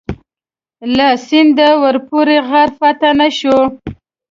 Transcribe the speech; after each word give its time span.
له 0.95 1.07
سینده 1.27 1.69
ورپورې 1.83 2.37
غر 2.49 2.69
فتح 2.79 3.11
نه 3.19 3.27
شو. 3.37 3.57